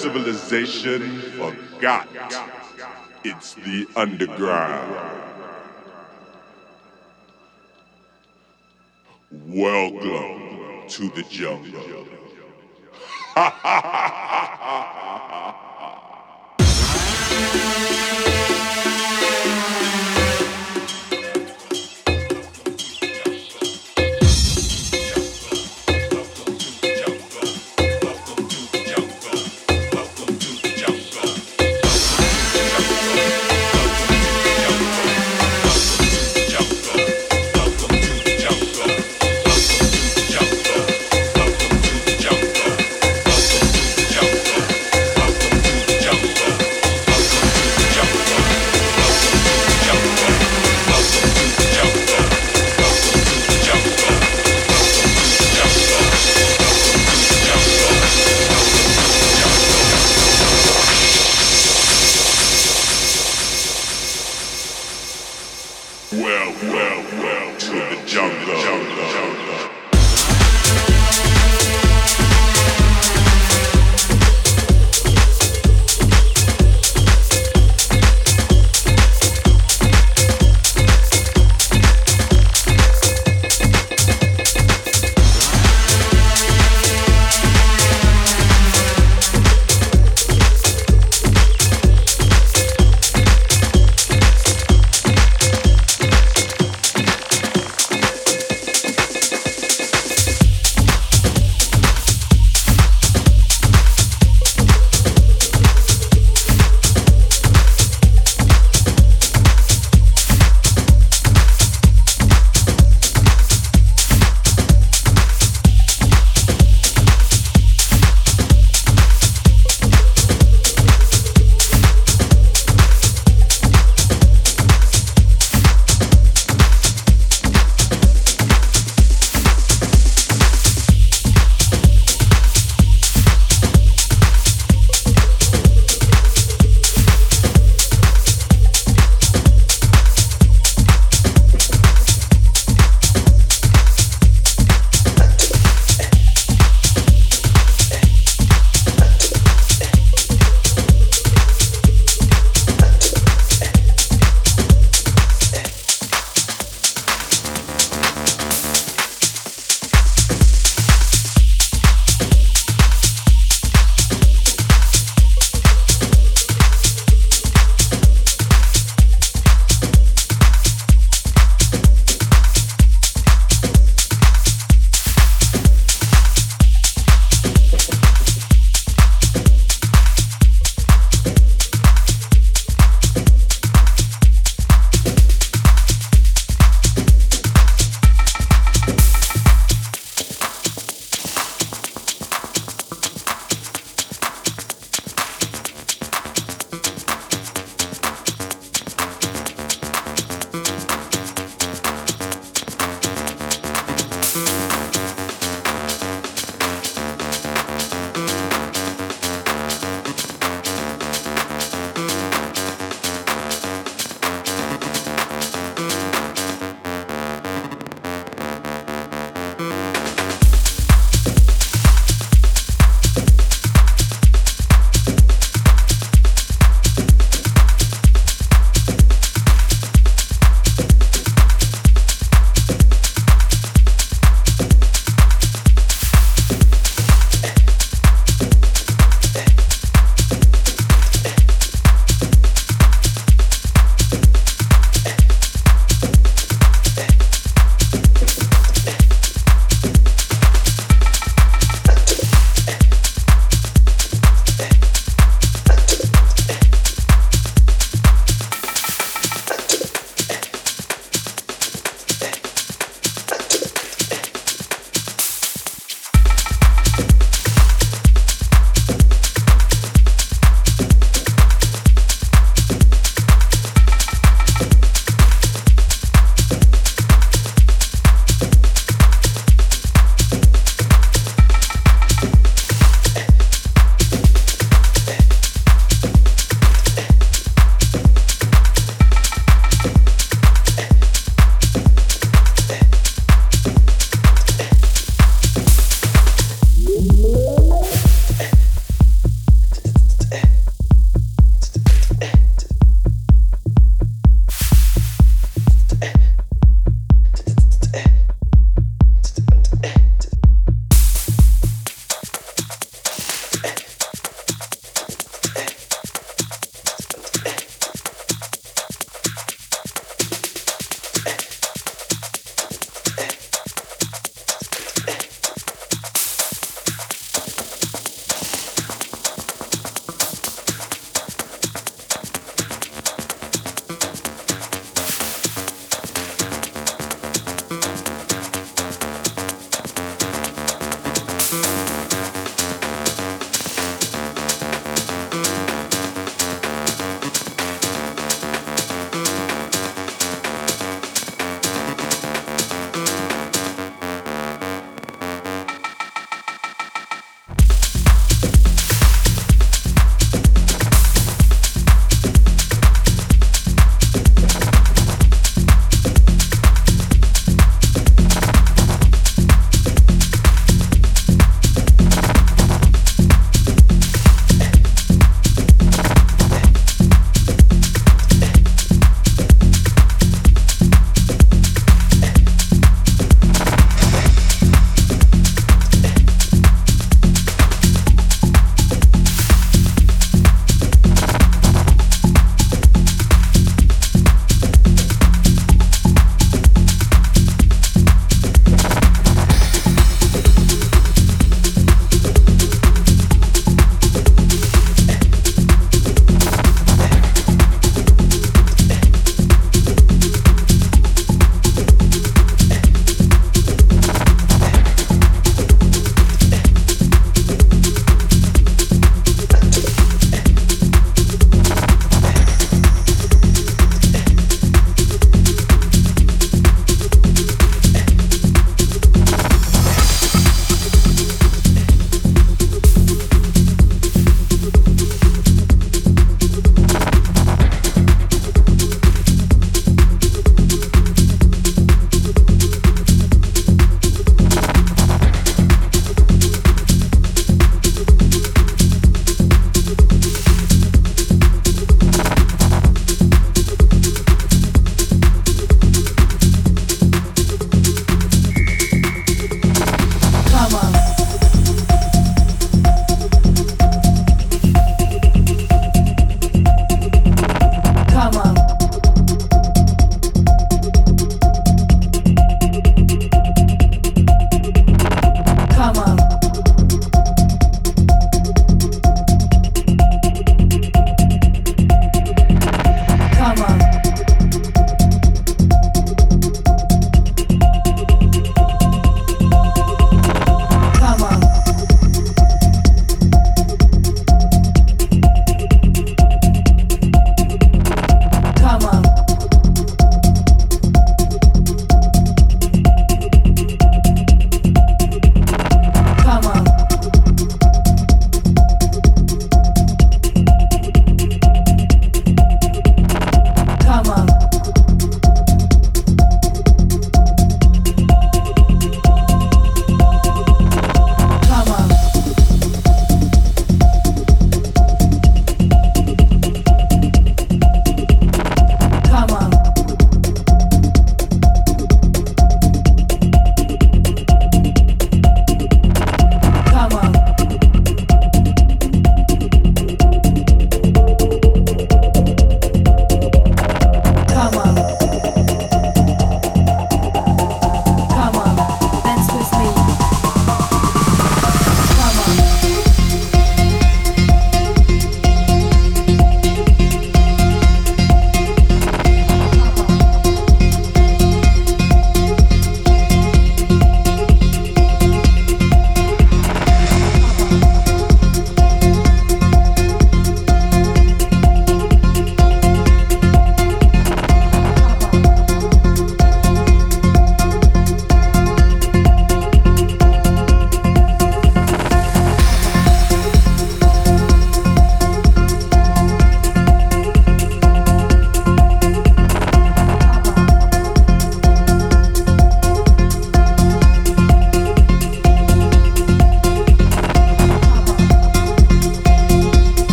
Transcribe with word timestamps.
civilization 0.00 1.20
forgot. 1.32 2.08
It's 3.22 3.52
the 3.52 3.86
underground. 3.96 4.96
Welcome 9.30 10.88
to 10.88 11.10
the 11.10 11.22
jungle. 11.28 12.06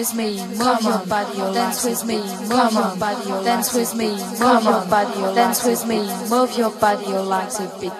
with 0.00 0.14
oh, 0.14 0.16
oh, 0.16 0.16
oh, 0.16 0.16
me, 0.16 0.56
move 0.56 0.82
your 0.82 1.06
body, 1.06 1.54
dance 1.54 1.84
with 1.84 2.04
me, 2.06 2.16
move 2.48 2.72
your 2.72 2.96
body, 2.96 3.44
dance 3.44 3.74
with 3.74 3.94
me, 3.94 4.08
move 4.08 4.64
your 4.64 4.86
body, 4.86 5.34
dance 5.34 5.64
with 5.64 5.86
me, 5.86 5.98
move 6.30 6.56
your 6.56 6.70
body, 6.70 7.06
like 7.06 7.52
a 7.60 7.78
beat. 7.80 7.92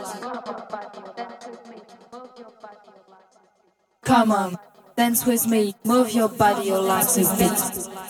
Come 4.03 4.33
on, 4.33 4.59
dance 4.97 5.27
with 5.27 5.47
me, 5.47 5.75
move 5.85 6.13
your 6.13 6.29
body, 6.31 6.71
like 6.73 7.07
a 7.17 7.37
beat. 7.39 8.10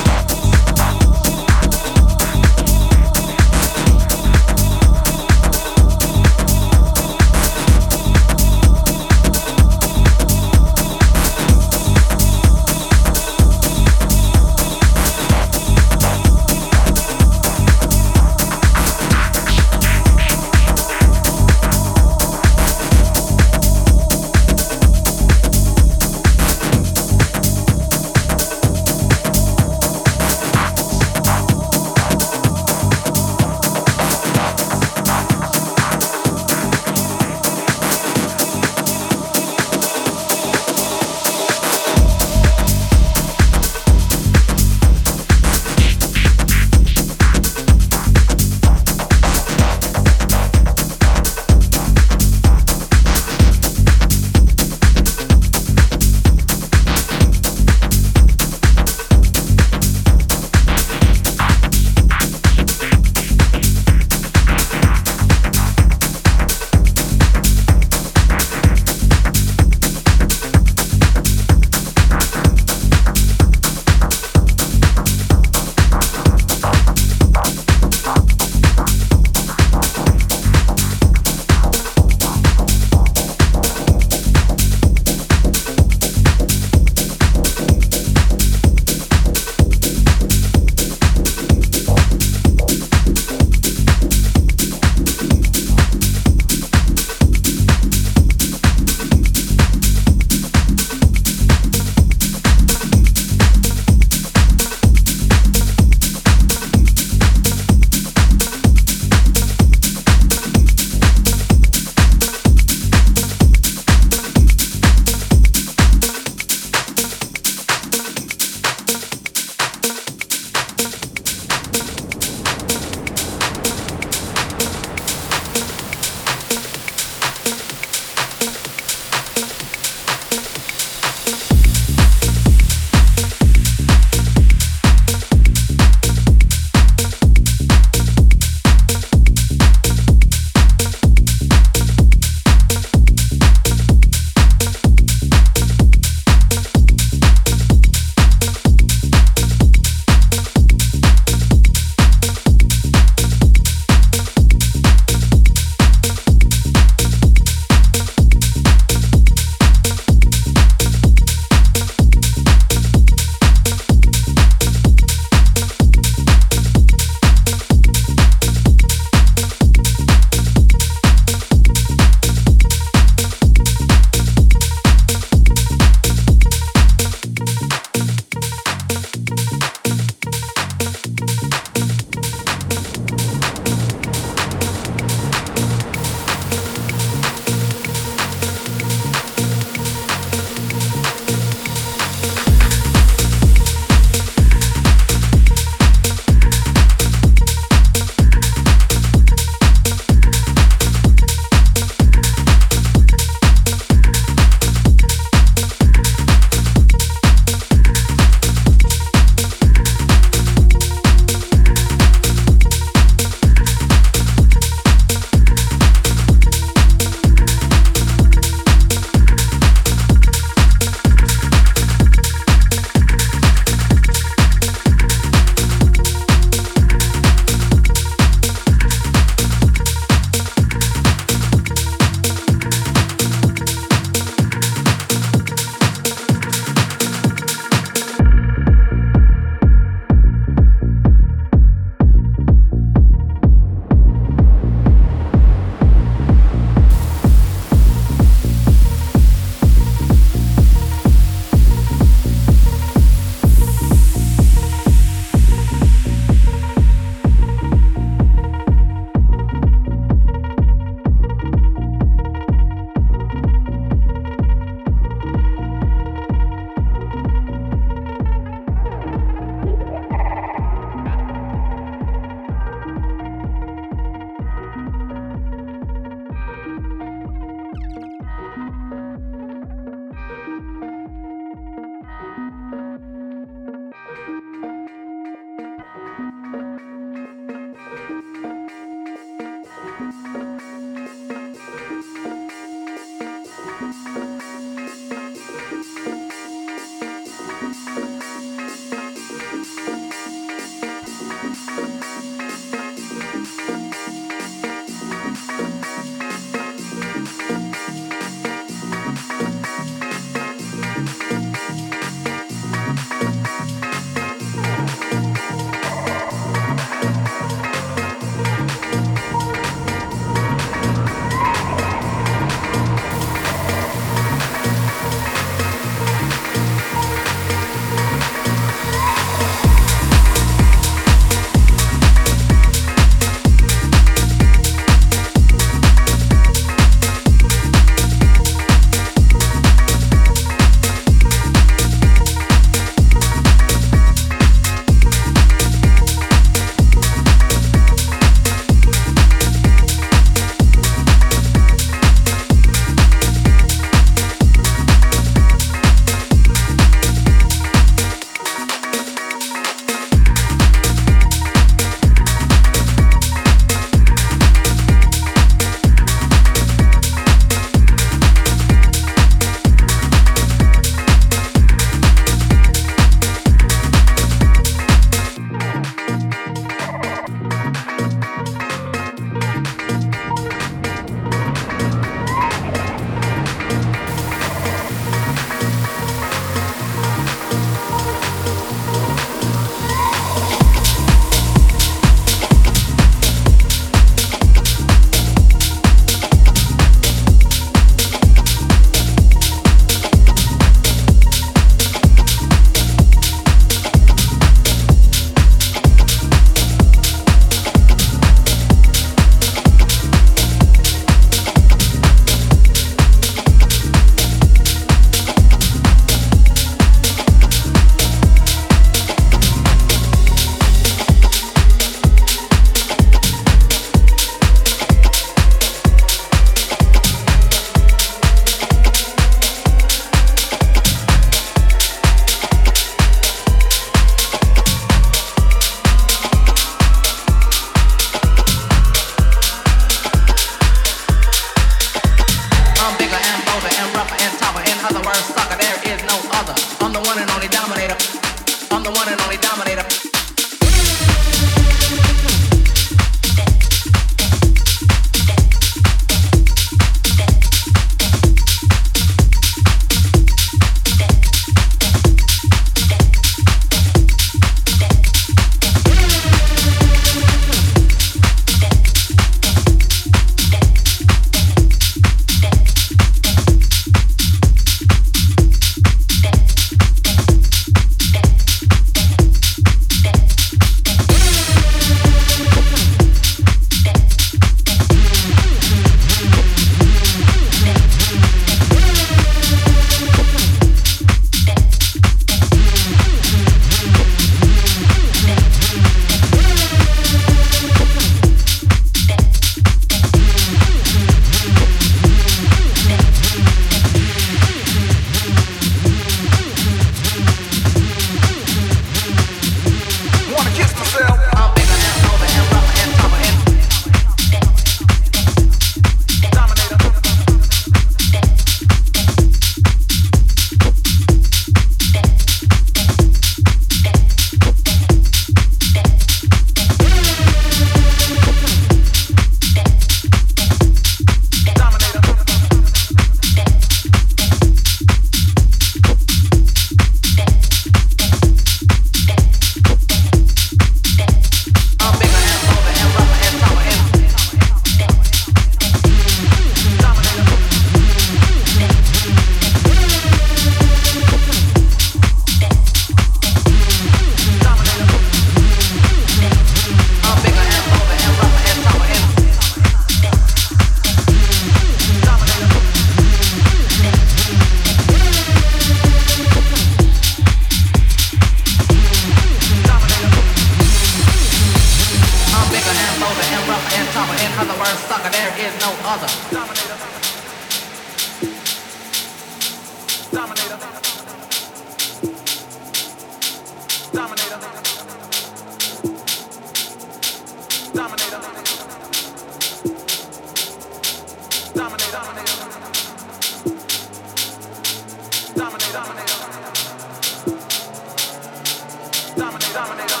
dominate. 599.53 600.00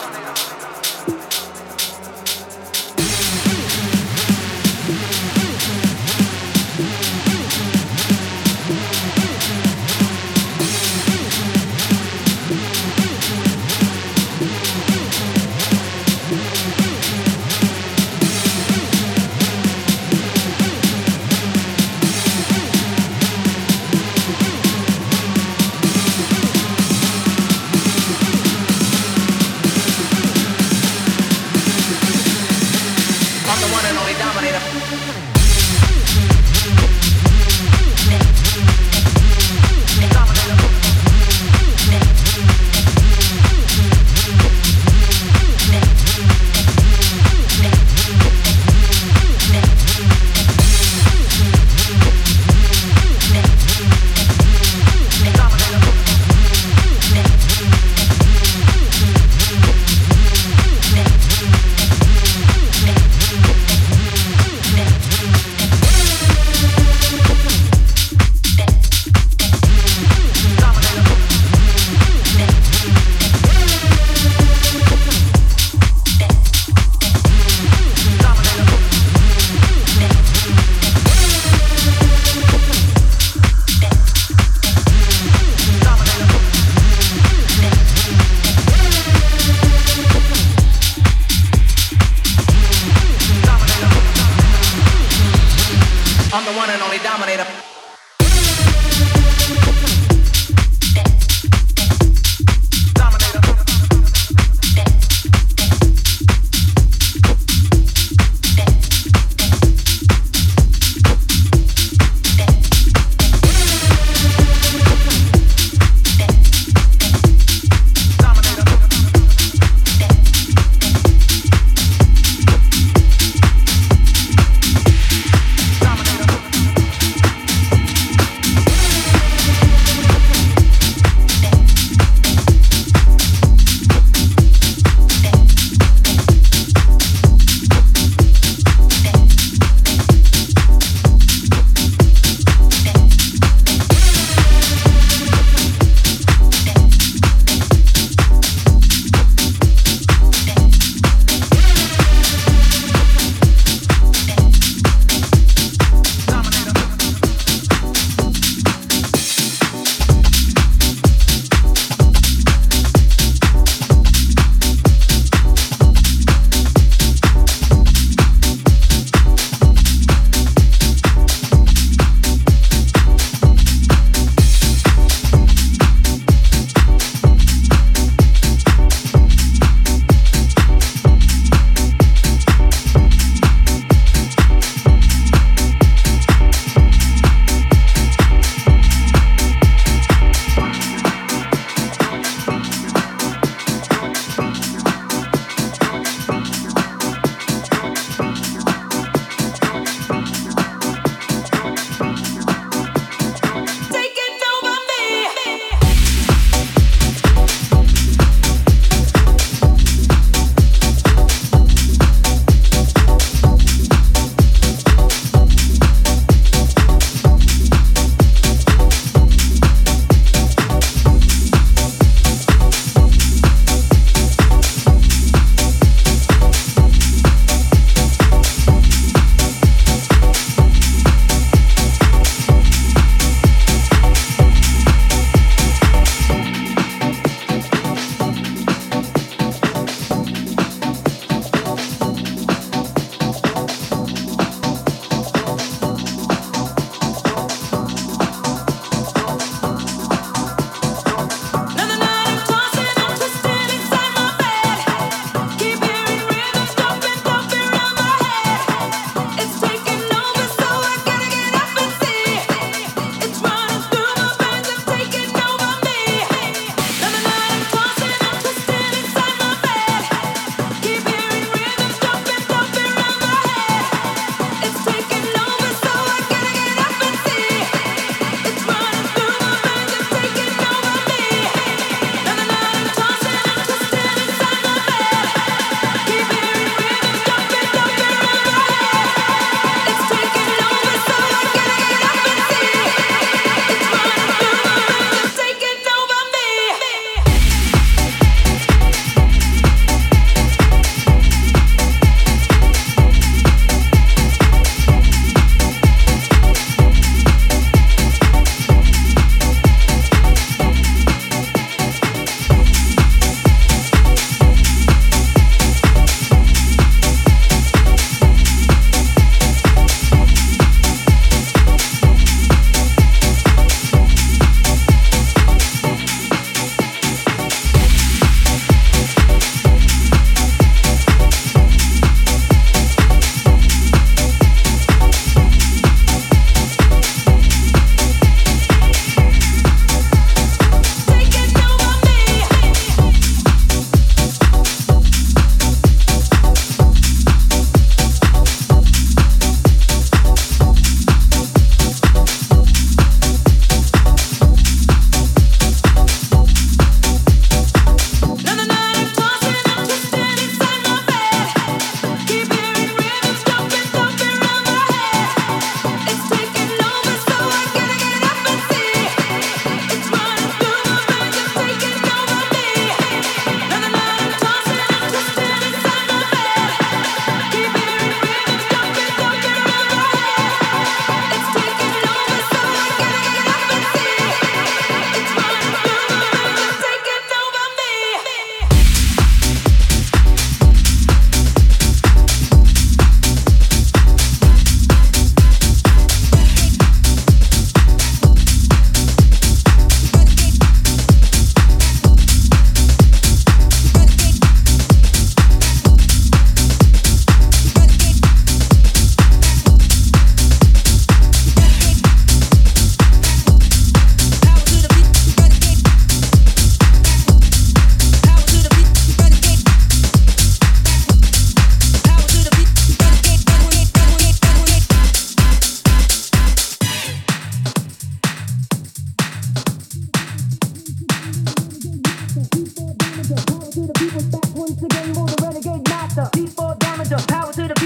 power 437.41 437.53
to 437.53 437.67
the 437.67 437.80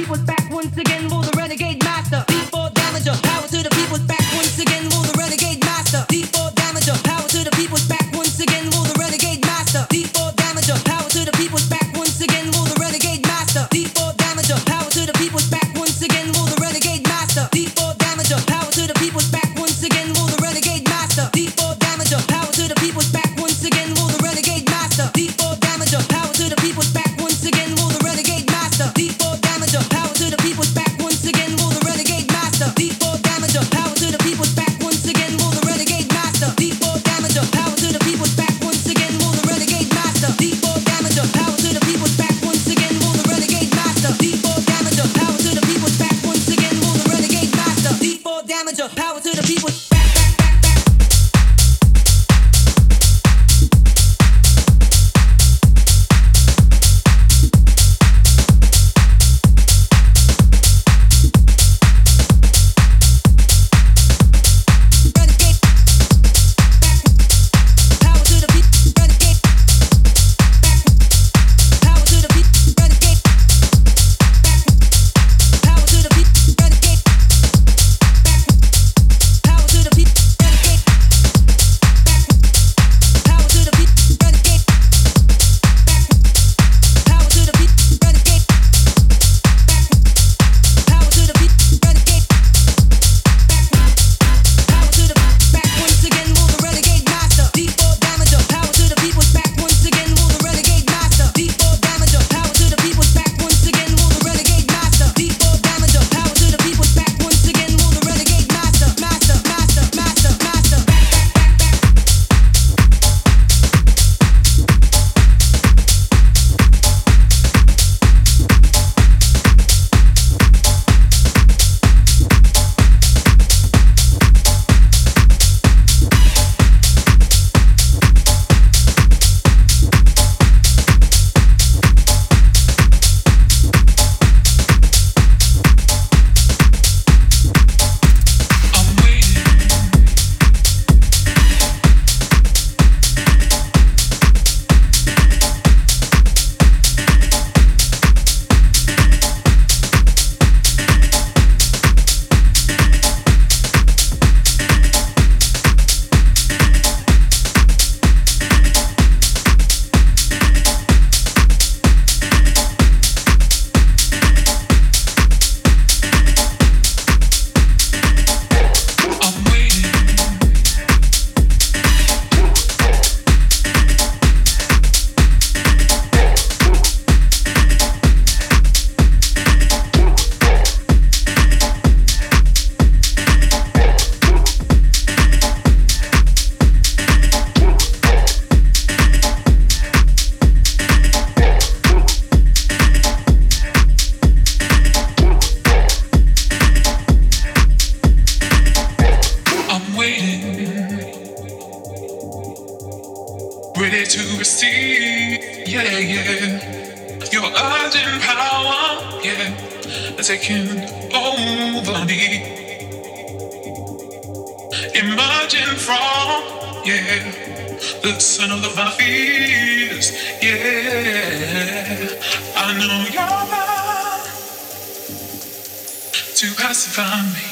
to 226.35 226.53
pacify 226.55 227.21
me, 227.23 227.47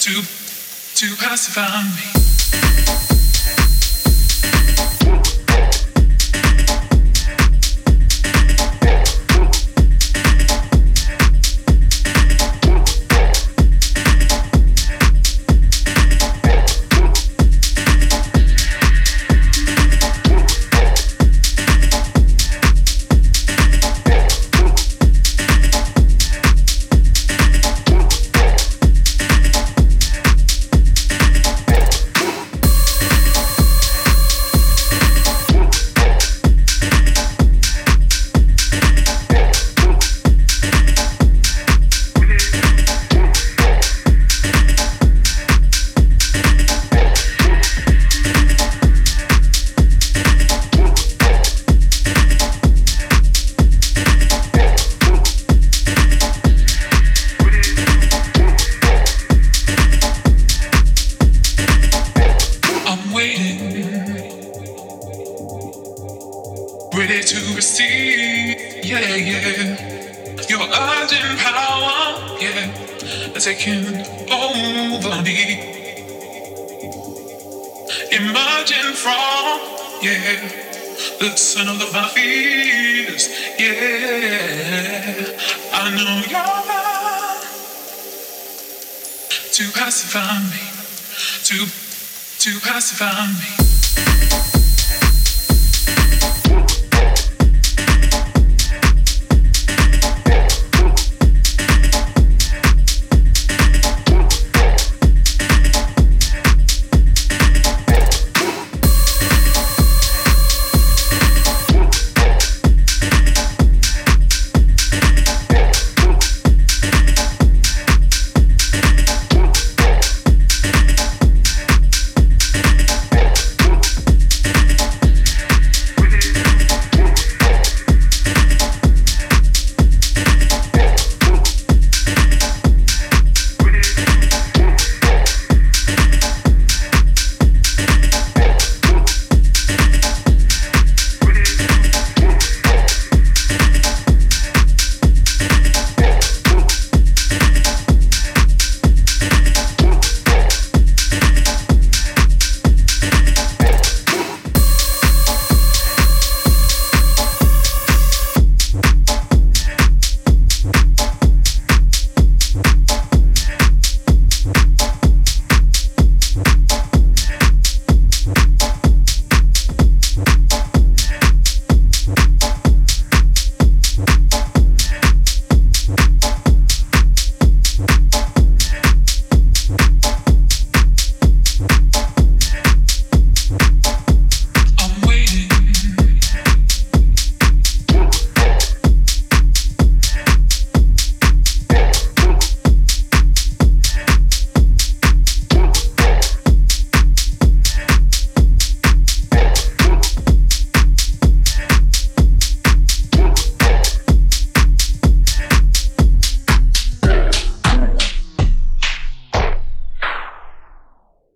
to 0.00 0.22
to 0.94 1.16
pacify 1.16 1.82
me. 1.82 2.17